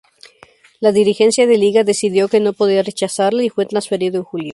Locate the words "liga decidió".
1.59-2.27